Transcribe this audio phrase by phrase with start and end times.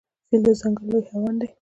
[0.27, 1.47] فیل د ځنګل لوی حیوان دی.